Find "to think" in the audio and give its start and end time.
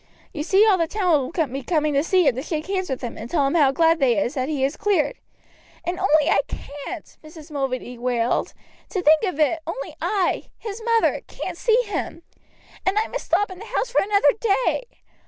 8.89-9.21